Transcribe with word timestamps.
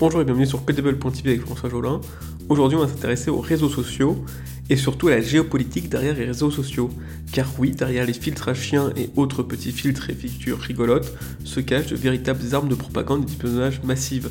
Bonjour 0.00 0.20
et 0.20 0.24
bienvenue 0.24 0.46
sur 0.46 0.64
Codable.tv 0.64 1.30
avec 1.30 1.40
François 1.40 1.68
Jolin. 1.68 2.00
Aujourd'hui, 2.48 2.78
on 2.78 2.82
va 2.82 2.86
s'intéresser 2.86 3.30
aux 3.30 3.40
réseaux 3.40 3.68
sociaux 3.68 4.24
et 4.70 4.76
surtout 4.76 5.08
à 5.08 5.10
la 5.10 5.20
géopolitique 5.20 5.88
derrière 5.88 6.14
les 6.14 6.24
réseaux 6.24 6.52
sociaux. 6.52 6.88
Car 7.32 7.48
oui, 7.58 7.72
derrière 7.72 8.06
les 8.06 8.12
filtres 8.12 8.48
à 8.48 8.54
chiens 8.54 8.92
et 8.96 9.10
autres 9.16 9.42
petits 9.42 9.72
filtres 9.72 10.08
et 10.08 10.14
figures 10.14 10.60
rigolotes 10.60 11.12
se 11.42 11.58
cachent 11.58 11.88
de 11.88 11.96
véritables 11.96 12.54
armes 12.54 12.68
de 12.68 12.76
propagande 12.76 13.24
et 13.24 13.26
d'espionnage 13.26 13.82
massives. 13.82 14.30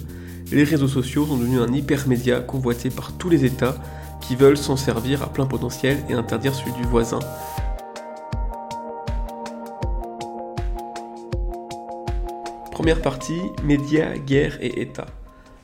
Les 0.54 0.64
réseaux 0.64 0.88
sociaux 0.88 1.26
sont 1.26 1.36
devenus 1.36 1.60
un 1.60 1.74
hypermédia 1.74 2.40
convoité 2.40 2.90
par 2.90 3.18
tous 3.18 3.28
les 3.28 3.44
États 3.44 3.76
qui 4.22 4.38
veulent 4.38 4.58
s'en 4.58 4.78
servir 4.78 5.22
à 5.22 5.34
plein 5.34 5.48
potentiel 5.48 5.98
et 6.08 6.14
interdire 6.14 6.56
celui 6.56 6.72
du 6.82 6.84
voisin. 6.84 7.20
Première 12.72 13.02
partie, 13.02 13.42
médias, 13.66 14.16
guerre 14.16 14.58
et 14.62 14.80
État. 14.82 15.08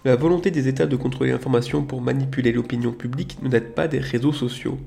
La 0.06 0.18
volonté 0.18 0.52
des 0.52 0.68
États 0.68 0.86
de 0.86 0.98
contrôler 0.98 1.32
l'information 1.32 1.82
pour 1.82 2.02
manipuler 2.02 2.52
l'opinion 2.52 2.92
publique 2.92 3.38
ne 3.42 3.48
date 3.48 3.74
pas 3.74 3.88
des 3.88 4.00
réseaux 4.00 4.34
sociaux. 4.34 4.78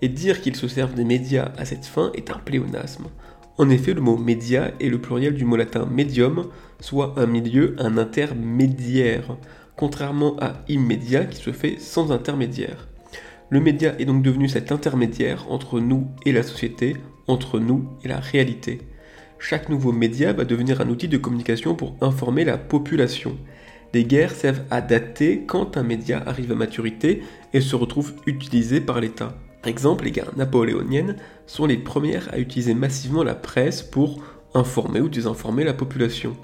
Et 0.00 0.08
dire 0.08 0.40
qu'ils 0.40 0.56
se 0.56 0.68
servent 0.68 0.94
des 0.94 1.04
médias 1.04 1.52
à 1.58 1.66
cette 1.66 1.84
fin 1.84 2.10
est 2.14 2.30
un 2.30 2.38
pléonasme. 2.38 3.08
En 3.58 3.68
effet, 3.68 3.92
le 3.92 4.00
mot 4.00 4.16
média 4.16 4.72
est 4.80 4.88
le 4.88 4.98
pluriel 4.98 5.34
du 5.34 5.44
mot 5.44 5.56
latin 5.56 5.84
medium, 5.84 6.48
soit 6.80 7.12
un 7.18 7.26
milieu, 7.26 7.76
un 7.78 7.98
intermédiaire, 7.98 9.36
contrairement 9.76 10.34
à 10.40 10.54
immédiat 10.68 11.26
qui 11.26 11.42
se 11.42 11.52
fait 11.52 11.78
sans 11.78 12.10
intermédiaire. 12.10 12.88
Le 13.50 13.60
média 13.60 13.94
est 13.98 14.06
donc 14.06 14.22
devenu 14.22 14.48
cet 14.48 14.72
intermédiaire 14.72 15.44
entre 15.50 15.78
nous 15.78 16.08
et 16.24 16.32
la 16.32 16.42
société, 16.42 16.96
entre 17.26 17.60
nous 17.60 17.84
et 18.02 18.08
la 18.08 18.18
réalité. 18.18 18.80
Chaque 19.38 19.68
nouveau 19.68 19.92
média 19.92 20.32
va 20.32 20.46
devenir 20.46 20.80
un 20.80 20.88
outil 20.88 21.08
de 21.08 21.18
communication 21.18 21.74
pour 21.74 21.96
informer 22.00 22.44
la 22.44 22.56
population. 22.56 23.36
Les 23.94 24.04
guerres 24.04 24.34
servent 24.34 24.64
à 24.72 24.80
dater 24.80 25.44
quand 25.46 25.76
un 25.76 25.84
média 25.84 26.20
arrive 26.26 26.50
à 26.50 26.56
maturité 26.56 27.22
et 27.52 27.60
se 27.60 27.76
retrouve 27.76 28.12
utilisé 28.26 28.80
par 28.80 29.00
l'État. 29.00 29.38
Par 29.62 29.70
exemple, 29.70 30.04
les 30.04 30.10
guerres 30.10 30.36
napoléoniennes 30.36 31.14
sont 31.46 31.64
les 31.64 31.76
premières 31.76 32.28
à 32.34 32.38
utiliser 32.38 32.74
massivement 32.74 33.22
la 33.22 33.36
presse 33.36 33.82
pour 33.82 34.20
informer 34.52 35.00
ou 35.00 35.08
désinformer 35.08 35.62
la 35.62 35.74
population. 35.74 36.36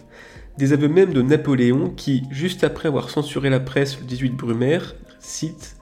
Des 0.58 0.72
aveux 0.72 0.88
même 0.88 1.12
de 1.12 1.22
Napoléon 1.22 1.90
qui, 1.90 2.22
juste 2.30 2.62
après 2.62 2.86
avoir 2.86 3.10
censuré 3.10 3.50
la 3.50 3.58
presse 3.58 3.98
le 3.98 4.06
18 4.06 4.36
Brumaire, 4.36 4.94
cite 5.18 5.76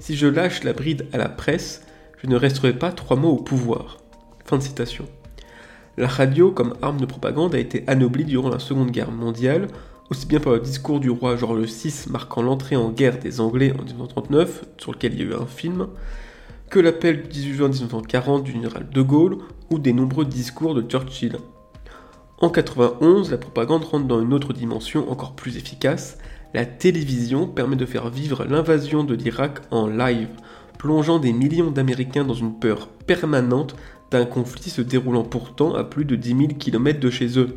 Si 0.00 0.16
je 0.16 0.26
lâche 0.26 0.64
la 0.64 0.72
bride 0.72 1.06
à 1.12 1.18
la 1.18 1.28
presse, 1.28 1.86
je 2.22 2.26
ne 2.26 2.34
resterai 2.34 2.72
pas 2.72 2.90
trois 2.90 3.16
mots 3.16 3.36
au 3.36 3.42
pouvoir. 3.42 3.98
Fin 4.44 4.58
de 4.58 4.62
citation. 4.64 5.06
La 5.96 6.08
radio 6.08 6.50
comme 6.50 6.74
arme 6.82 7.00
de 7.00 7.06
propagande 7.06 7.54
a 7.54 7.58
été 7.60 7.84
anoblie 7.86 8.24
durant 8.24 8.48
la 8.48 8.58
Seconde 8.58 8.90
Guerre 8.90 9.12
mondiale 9.12 9.68
aussi 10.10 10.26
bien 10.26 10.40
par 10.40 10.52
le 10.52 10.60
discours 10.60 11.00
du 11.00 11.10
roi 11.10 11.36
George 11.36 11.60
VI 11.62 12.10
marquant 12.10 12.42
l'entrée 12.42 12.76
en 12.76 12.90
guerre 12.90 13.18
des 13.18 13.40
Anglais 13.40 13.72
en 13.78 13.82
1939, 13.82 14.64
sur 14.78 14.92
lequel 14.92 15.14
il 15.14 15.20
y 15.20 15.22
a 15.22 15.26
eu 15.26 15.34
un 15.34 15.46
film, 15.46 15.88
que 16.70 16.78
l'appel 16.78 17.22
du 17.22 17.28
18 17.28 17.52
juin 17.54 17.68
1940 17.68 18.44
du 18.44 18.52
général 18.52 18.88
de 18.88 19.02
Gaulle 19.02 19.38
ou 19.70 19.78
des 19.78 19.92
nombreux 19.92 20.24
discours 20.24 20.74
de 20.74 20.82
Churchill. 20.82 21.36
En 22.38 22.50
91, 22.50 23.30
la 23.30 23.38
propagande 23.38 23.84
rentre 23.84 24.06
dans 24.06 24.20
une 24.20 24.34
autre 24.34 24.52
dimension 24.52 25.10
encore 25.10 25.34
plus 25.34 25.56
efficace. 25.56 26.18
La 26.52 26.66
télévision 26.66 27.46
permet 27.46 27.76
de 27.76 27.86
faire 27.86 28.10
vivre 28.10 28.44
l'invasion 28.44 29.04
de 29.04 29.14
l'Irak 29.14 29.60
en 29.70 29.86
live, 29.86 30.28
plongeant 30.78 31.18
des 31.18 31.32
millions 31.32 31.70
d'Américains 31.70 32.24
dans 32.24 32.34
une 32.34 32.58
peur 32.58 32.88
permanente 33.06 33.76
d'un 34.10 34.26
conflit 34.26 34.70
se 34.70 34.82
déroulant 34.82 35.24
pourtant 35.24 35.74
à 35.74 35.84
plus 35.84 36.04
de 36.04 36.16
10 36.16 36.28
000 36.28 36.40
km 36.58 37.00
de 37.00 37.10
chez 37.10 37.38
eux. 37.38 37.56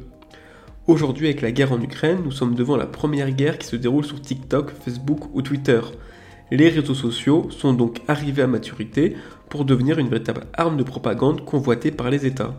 Aujourd'hui, 0.88 1.26
avec 1.26 1.42
la 1.42 1.52
guerre 1.52 1.74
en 1.74 1.82
Ukraine, 1.82 2.22
nous 2.24 2.32
sommes 2.32 2.56
devant 2.56 2.78
la 2.78 2.86
première 2.86 3.32
guerre 3.32 3.58
qui 3.58 3.68
se 3.68 3.76
déroule 3.76 4.06
sur 4.06 4.22
TikTok, 4.22 4.72
Facebook 4.72 5.20
ou 5.34 5.42
Twitter. 5.42 5.82
Les 6.50 6.70
réseaux 6.70 6.94
sociaux 6.94 7.50
sont 7.52 7.74
donc 7.74 8.00
arrivés 8.08 8.44
à 8.44 8.48
maturité 8.48 9.18
pour 9.50 9.66
devenir 9.66 10.00
une 10.00 10.08
véritable 10.08 10.46
arme 10.54 10.78
de 10.78 10.84
propagande 10.84 11.44
convoitée 11.44 11.92
par 11.92 12.10
les 12.10 12.26
États. 12.26 12.56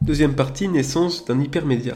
Deuxième 0.00 0.36
partie, 0.36 0.68
naissance 0.68 1.24
d'un 1.24 1.40
hypermédia. 1.40 1.94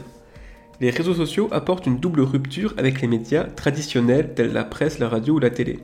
Les 0.81 0.89
réseaux 0.89 1.13
sociaux 1.13 1.47
apportent 1.51 1.85
une 1.85 1.99
double 1.99 2.19
rupture 2.19 2.73
avec 2.75 2.99
les 2.99 3.07
médias 3.07 3.45
traditionnels 3.45 4.33
tels 4.35 4.51
la 4.51 4.65
presse, 4.65 4.99
la 4.99 5.07
radio 5.07 5.35
ou 5.35 5.39
la 5.39 5.51
télé. 5.51 5.79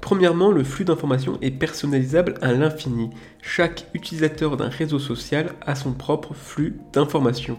Premièrement, 0.00 0.50
le 0.50 0.64
flux 0.64 0.86
d'informations 0.86 1.38
est 1.42 1.50
personnalisable 1.50 2.36
à 2.40 2.52
l'infini. 2.52 3.10
Chaque 3.42 3.86
utilisateur 3.92 4.56
d'un 4.56 4.70
réseau 4.70 4.98
social 4.98 5.50
a 5.60 5.74
son 5.74 5.92
propre 5.92 6.32
flux 6.32 6.78
d'informations. 6.94 7.58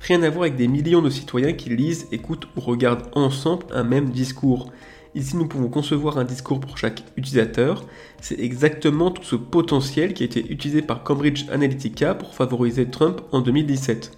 Rien 0.00 0.22
à 0.22 0.30
voir 0.30 0.42
avec 0.42 0.56
des 0.56 0.68
millions 0.68 1.02
de 1.02 1.10
citoyens 1.10 1.52
qui 1.52 1.70
lisent, 1.70 2.06
écoutent 2.12 2.48
ou 2.56 2.60
regardent 2.60 3.08
ensemble 3.14 3.66
un 3.72 3.84
même 3.84 4.10
discours. 4.10 4.70
Ici, 5.14 5.36
nous 5.36 5.48
pouvons 5.48 5.68
concevoir 5.68 6.18
un 6.18 6.24
discours 6.24 6.60
pour 6.60 6.78
chaque 6.78 7.02
utilisateur. 7.16 7.84
C'est 8.20 8.38
exactement 8.38 9.10
tout 9.10 9.24
ce 9.24 9.36
potentiel 9.36 10.14
qui 10.14 10.22
a 10.22 10.26
été 10.26 10.50
utilisé 10.50 10.82
par 10.82 11.02
Cambridge 11.02 11.46
Analytica 11.50 12.14
pour 12.14 12.34
favoriser 12.34 12.86
Trump 12.86 13.20
en 13.32 13.40
2017. 13.40 14.12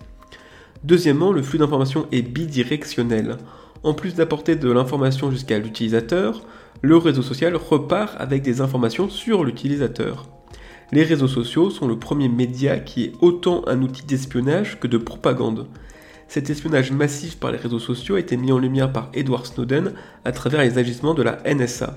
Deuxièmement, 0.85 1.33
le 1.33 1.43
flux 1.43 1.59
d'informations 1.59 2.07
est 2.13 2.23
bidirectionnel. 2.23 3.39
En 3.83 3.95
plus 3.95 4.15
d'apporter 4.15 4.57
de 4.57 4.71
l'information 4.71 5.31
jusqu'à 5.31 5.59
l'utilisateur, 5.59 6.43
le 6.83 6.97
réseau 6.97 7.23
social 7.23 7.57
repart 7.57 8.15
avec 8.19 8.43
des 8.43 8.61
informations 8.61 9.09
sur 9.09 9.45
l'utilisateur 9.45 10.27
les 10.93 11.05
réseaux 11.05 11.29
sociaux 11.29 11.71
sont 11.71 11.87
le 11.87 11.99
premier 11.99 12.29
média 12.29 12.79
qui 12.79 13.05
est 13.05 13.13
autant 13.21 13.63
un 13.69 13.81
outil 13.83 14.05
d'espionnage 14.05 14.81
que 14.81 14.89
de 14.89 14.99
propagande. 14.99 15.69
Cet 16.27 16.51
espionnage 16.51 16.91
massif 16.91 17.39
par 17.39 17.53
les 17.53 17.59
réseaux 17.59 17.79
sociaux 17.79 18.17
a 18.17 18.21
été 18.21 18.37
mis 18.37 18.53
en 18.53 18.59
lumière 18.59 18.93
par 18.93 19.11
Edward 19.15 19.47
Snowden 19.47 19.95
à 20.25 20.33
travers 20.33 20.63
les 20.63 20.79
agissements 20.79 21.15
de 21.15 21.23
la 21.23 21.39
NSA. 21.45 21.97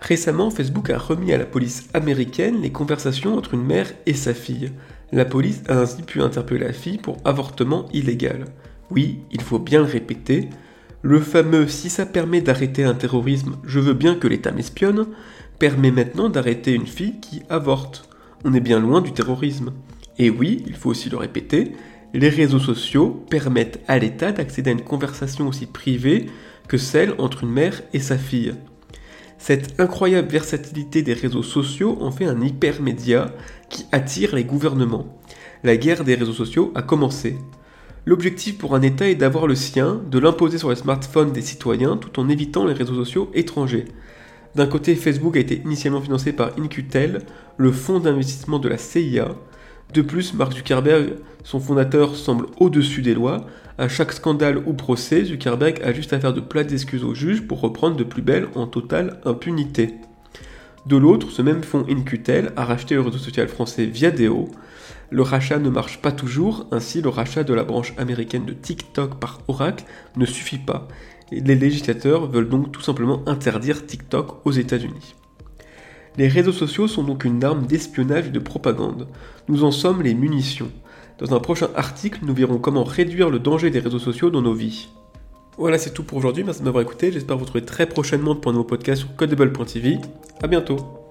Récemment, 0.00 0.50
Facebook 0.50 0.90
a 0.90 0.98
remis 0.98 1.32
à 1.32 1.38
la 1.38 1.46
police 1.46 1.88
américaine 1.94 2.60
les 2.60 2.72
conversations 2.72 3.36
entre 3.38 3.54
une 3.54 3.64
mère 3.64 3.90
et 4.04 4.12
sa 4.12 4.34
fille. 4.34 4.72
La 5.12 5.24
police 5.24 5.62
a 5.68 5.80
ainsi 5.80 6.02
pu 6.02 6.20
interpeller 6.20 6.66
la 6.66 6.72
fille 6.74 6.98
pour 6.98 7.16
avortement 7.24 7.86
illégal. 7.94 8.44
Oui, 8.90 9.20
il 9.32 9.40
faut 9.40 9.58
bien 9.58 9.80
le 9.80 9.86
répéter, 9.86 10.50
le 11.00 11.20
fameux 11.20 11.68
si 11.68 11.90
ça 11.90 12.06
permet 12.06 12.40
d'arrêter 12.40 12.84
un 12.84 12.94
terrorisme, 12.94 13.56
je 13.64 13.78
veux 13.78 13.92
bien 13.92 14.14
que 14.14 14.26
l'État 14.26 14.52
m'espionne, 14.52 15.06
permet 15.64 15.90
maintenant 15.90 16.28
d'arrêter 16.28 16.74
une 16.74 16.86
fille 16.86 17.20
qui 17.20 17.42
avorte. 17.48 18.06
On 18.44 18.52
est 18.52 18.60
bien 18.60 18.80
loin 18.80 19.00
du 19.00 19.12
terrorisme. 19.14 19.72
Et 20.18 20.28
oui, 20.28 20.62
il 20.66 20.74
faut 20.74 20.90
aussi 20.90 21.08
le 21.08 21.16
répéter, 21.16 21.72
les 22.12 22.28
réseaux 22.28 22.58
sociaux 22.58 23.24
permettent 23.30 23.80
à 23.88 23.98
l'État 23.98 24.30
d'accéder 24.30 24.68
à 24.68 24.72
une 24.74 24.82
conversation 24.82 25.48
aussi 25.48 25.64
privée 25.64 26.26
que 26.68 26.76
celle 26.76 27.14
entre 27.16 27.44
une 27.44 27.50
mère 27.50 27.80
et 27.94 27.98
sa 27.98 28.18
fille. 28.18 28.52
Cette 29.38 29.80
incroyable 29.80 30.28
versatilité 30.28 31.00
des 31.00 31.14
réseaux 31.14 31.42
sociaux 31.42 31.96
en 32.02 32.10
fait 32.10 32.26
un 32.26 32.42
hypermédia 32.42 33.34
qui 33.70 33.86
attire 33.90 34.34
les 34.34 34.44
gouvernements. 34.44 35.18
La 35.62 35.78
guerre 35.78 36.04
des 36.04 36.14
réseaux 36.14 36.34
sociaux 36.34 36.72
a 36.74 36.82
commencé. 36.82 37.38
L'objectif 38.04 38.58
pour 38.58 38.74
un 38.74 38.82
État 38.82 39.08
est 39.08 39.14
d'avoir 39.14 39.46
le 39.46 39.54
sien, 39.54 40.02
de 40.10 40.18
l'imposer 40.18 40.58
sur 40.58 40.68
les 40.68 40.76
smartphones 40.76 41.32
des 41.32 41.40
citoyens 41.40 41.96
tout 41.96 42.20
en 42.20 42.28
évitant 42.28 42.66
les 42.66 42.74
réseaux 42.74 43.02
sociaux 43.02 43.30
étrangers. 43.32 43.86
D'un 44.54 44.66
côté, 44.66 44.94
Facebook 44.94 45.36
a 45.36 45.40
été 45.40 45.62
initialement 45.64 46.00
financé 46.00 46.32
par 46.32 46.52
InQtel, 46.58 47.22
le 47.56 47.72
fonds 47.72 47.98
d'investissement 47.98 48.60
de 48.60 48.68
la 48.68 48.78
CIA. 48.78 49.34
De 49.92 50.02
plus, 50.02 50.32
Mark 50.34 50.52
Zuckerberg, 50.52 51.14
son 51.42 51.58
fondateur, 51.58 52.14
semble 52.14 52.46
au-dessus 52.58 53.02
des 53.02 53.14
lois. 53.14 53.46
À 53.78 53.88
chaque 53.88 54.12
scandale 54.12 54.62
ou 54.66 54.72
procès, 54.72 55.24
Zuckerberg 55.24 55.80
a 55.82 55.92
juste 55.92 56.12
à 56.12 56.20
faire 56.20 56.32
de 56.32 56.40
plates 56.40 56.72
excuses 56.72 57.02
aux 57.02 57.14
juges 57.14 57.42
pour 57.42 57.60
reprendre 57.60 57.96
de 57.96 58.04
plus 58.04 58.22
belle 58.22 58.46
en 58.54 58.66
totale 58.68 59.20
impunité. 59.24 59.94
De 60.86 60.96
l'autre, 60.96 61.30
ce 61.30 61.42
même 61.42 61.62
fonds 61.62 61.86
InQtel 61.88 62.52
a 62.56 62.64
racheté 62.64 62.94
le 62.94 63.00
réseau 63.00 63.18
social 63.18 63.48
français 63.48 63.86
Viadeo. 63.86 64.50
Le 65.10 65.22
rachat 65.22 65.58
ne 65.58 65.70
marche 65.70 66.00
pas 66.00 66.12
toujours, 66.12 66.66
ainsi 66.70 67.00
le 67.00 67.08
rachat 67.08 67.42
de 67.42 67.54
la 67.54 67.64
branche 67.64 67.94
américaine 67.98 68.44
de 68.44 68.52
TikTok 68.52 69.18
par 69.18 69.40
Oracle 69.48 69.84
ne 70.16 70.26
suffit 70.26 70.58
pas 70.58 70.88
les 71.30 71.54
législateurs 71.54 72.26
veulent 72.26 72.48
donc 72.48 72.72
tout 72.72 72.80
simplement 72.80 73.22
interdire 73.26 73.86
TikTok 73.86 74.46
aux 74.46 74.52
États-Unis. 74.52 75.14
Les 76.16 76.28
réseaux 76.28 76.52
sociaux 76.52 76.86
sont 76.86 77.02
donc 77.02 77.24
une 77.24 77.42
arme 77.42 77.66
d'espionnage 77.66 78.28
et 78.28 78.30
de 78.30 78.38
propagande. 78.38 79.08
Nous 79.48 79.64
en 79.64 79.72
sommes 79.72 80.02
les 80.02 80.14
munitions. 80.14 80.70
Dans 81.18 81.34
un 81.34 81.40
prochain 81.40 81.68
article, 81.74 82.20
nous 82.22 82.34
verrons 82.34 82.58
comment 82.58 82.84
réduire 82.84 83.30
le 83.30 83.38
danger 83.38 83.70
des 83.70 83.80
réseaux 83.80 83.98
sociaux 83.98 84.30
dans 84.30 84.42
nos 84.42 84.54
vies. 84.54 84.88
Voilà, 85.58 85.78
c'est 85.78 85.92
tout 85.92 86.02
pour 86.02 86.18
aujourd'hui. 86.18 86.44
Merci 86.44 86.60
de 86.60 86.64
m'avoir 86.64 86.82
écouté. 86.82 87.12
J'espère 87.12 87.36
vous 87.36 87.44
retrouver 87.44 87.64
très 87.64 87.86
prochainement 87.86 88.34
pour 88.34 88.50
un 88.50 88.54
nouveau 88.54 88.64
podcast 88.64 89.02
sur 89.02 89.16
codable.tv. 89.16 89.98
A 90.42 90.46
bientôt. 90.46 91.03